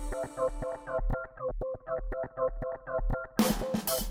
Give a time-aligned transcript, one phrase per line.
[0.00, 0.40] Thank
[4.00, 4.09] you.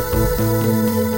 [0.00, 1.09] Música